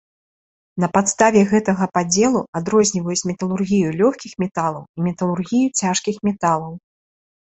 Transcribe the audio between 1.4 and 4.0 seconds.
гэтага падзелу адрозніваюць металургію